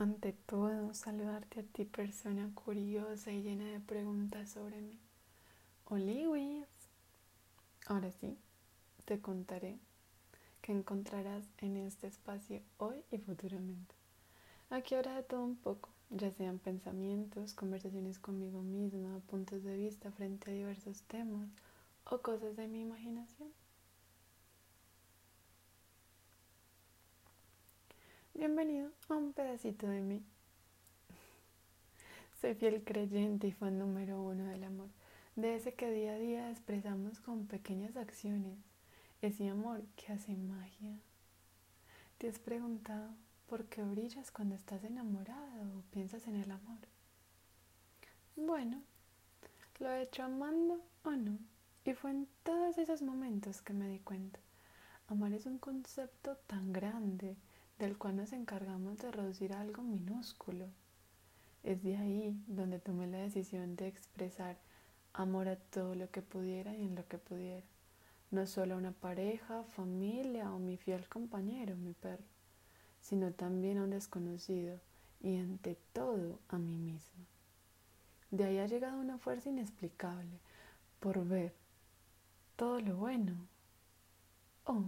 [0.00, 4.96] Ante todo, saludarte a ti, persona curiosa y llena de preguntas sobre mí.
[5.86, 6.68] Oliwis.
[7.86, 8.38] Ahora sí,
[9.06, 9.80] te contaré
[10.62, 13.96] qué encontrarás en este espacio hoy y futuramente.
[14.70, 20.12] Aquí habrá de todo un poco, ya sean pensamientos, conversaciones conmigo misma, puntos de vista
[20.12, 21.48] frente a diversos temas
[22.04, 23.48] o cosas de mi imaginación.
[28.38, 30.22] Bienvenido a un pedacito de mí.
[32.40, 34.90] Soy fiel creyente y fan número uno del amor,
[35.34, 38.56] de ese que día a día expresamos con pequeñas acciones,
[39.22, 41.00] ese amor que hace magia.
[42.18, 43.10] ¿Te has preguntado
[43.48, 46.78] por qué brillas cuando estás enamorado o piensas en el amor?
[48.36, 48.80] Bueno,
[49.80, 51.40] lo he hecho amando o no,
[51.84, 54.38] y fue en todos esos momentos que me di cuenta.
[55.08, 57.34] Amar es un concepto tan grande
[57.78, 60.66] del cual nos encargamos de reducir a algo minúsculo.
[61.62, 64.56] Es de ahí donde tomé la decisión de expresar
[65.12, 67.64] amor a todo lo que pudiera y en lo que pudiera,
[68.30, 72.24] no solo a una pareja, familia o mi fiel compañero, mi perro,
[73.00, 74.80] sino también a un desconocido
[75.20, 77.24] y ante todo a mí misma.
[78.30, 80.38] De ahí ha llegado una fuerza inexplicable
[81.00, 81.54] por ver
[82.56, 83.34] todo lo bueno
[84.64, 84.84] o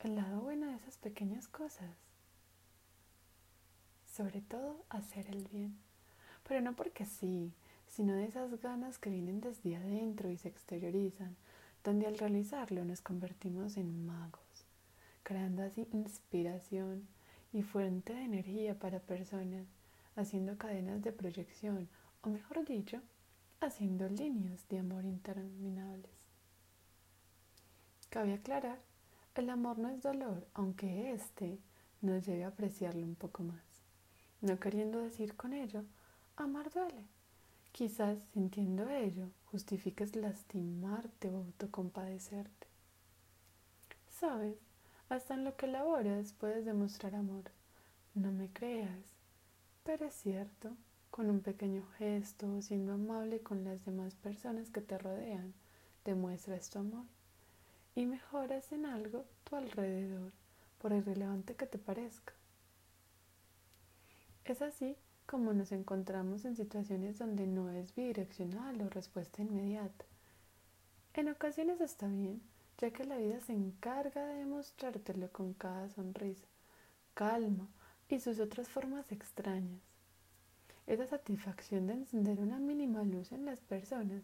[0.00, 1.90] el lado bueno de esas pequeñas cosas
[4.18, 5.78] sobre todo hacer el bien.
[6.42, 7.52] Pero no porque sí,
[7.86, 11.36] sino de esas ganas que vienen desde adentro y se exteriorizan,
[11.84, 14.66] donde al realizarlo nos convertimos en magos,
[15.22, 17.06] creando así inspiración
[17.52, 19.68] y fuente de energía para personas,
[20.16, 21.88] haciendo cadenas de proyección,
[22.22, 23.00] o mejor dicho,
[23.60, 26.10] haciendo líneas de amor interminables.
[28.10, 28.80] Cabe aclarar,
[29.36, 31.60] el amor no es dolor, aunque éste
[32.00, 33.67] nos lleve a apreciarlo un poco más
[34.40, 35.84] no queriendo decir con ello,
[36.36, 37.04] amar duele.
[37.72, 42.66] Quizás sintiendo ello, justifiques lastimarte o autocompadecerte.
[44.08, 44.56] Sabes,
[45.08, 47.44] hasta en lo que laboras puedes demostrar amor.
[48.14, 49.12] No me creas,
[49.84, 50.76] pero es cierto,
[51.10, 55.54] con un pequeño gesto, siendo amable con las demás personas que te rodean,
[56.04, 57.04] demuestras tu amor
[57.94, 60.32] y mejoras en algo tu alrededor,
[60.78, 62.32] por irrelevante que te parezca.
[64.48, 70.06] Es así como nos encontramos en situaciones donde no es bidireccional o respuesta inmediata.
[71.12, 72.40] En ocasiones está bien,
[72.78, 76.46] ya que la vida se encarga de demostrártelo con cada sonrisa,
[77.12, 77.68] calma
[78.08, 79.82] y sus otras formas extrañas.
[80.86, 84.22] Esa satisfacción de encender una mínima luz en las personas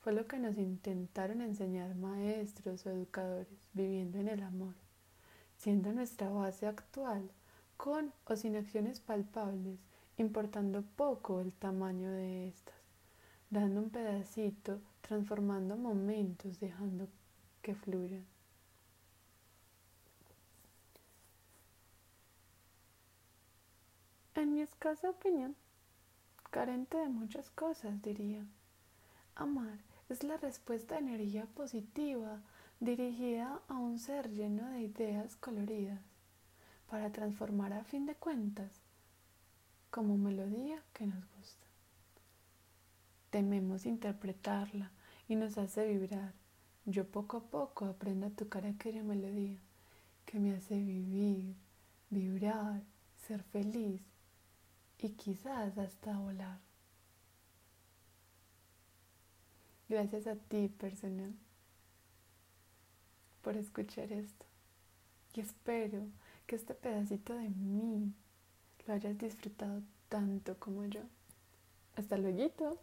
[0.00, 4.72] fue lo que nos intentaron enseñar maestros o educadores viviendo en el amor,
[5.58, 7.30] siendo nuestra base actual
[7.76, 9.78] con o sin acciones palpables,
[10.16, 12.74] importando poco el tamaño de estas,
[13.50, 17.08] dando un pedacito, transformando momentos, dejando
[17.62, 18.24] que fluyan.
[24.34, 25.56] En mi escasa opinión,
[26.50, 28.44] carente de muchas cosas, diría.
[29.34, 32.40] Amar es la respuesta de energía positiva
[32.80, 36.15] dirigida a un ser lleno de ideas coloridas
[36.90, 38.70] para transformar a fin de cuentas
[39.90, 41.66] como melodía que nos gusta.
[43.30, 44.90] Tememos interpretarla
[45.28, 46.32] y nos hace vibrar.
[46.84, 49.58] Yo poco a poco aprendo a tocar aquella melodía
[50.24, 51.56] que me hace vivir,
[52.10, 52.82] vibrar,
[53.26, 54.02] ser feliz
[54.98, 56.60] y quizás hasta volar.
[59.88, 61.34] Gracias a ti, personal,
[63.42, 64.46] por escuchar esto.
[65.34, 66.08] Y espero
[66.46, 68.12] que este pedacito de mí
[68.86, 71.02] lo hayas disfrutado tanto como yo.
[71.96, 72.78] Hasta luego.